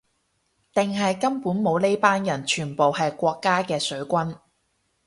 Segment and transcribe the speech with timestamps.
[0.73, 4.39] 定係根本冇呢班人，全部係國家嘅水軍